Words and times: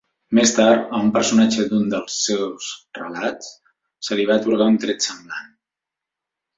Més 0.37 0.53
tard, 0.59 0.87
a 0.99 1.01
un 1.07 1.11
personatge 1.17 1.65
d'un 1.75 1.83
dels 1.91 2.17
reus 2.33 2.71
relats 3.01 3.53
se 4.09 4.21
li 4.21 4.29
va 4.35 4.43
atorgar 4.43 4.73
un 4.75 4.83
tret 4.87 5.11
semblant. 5.13 5.57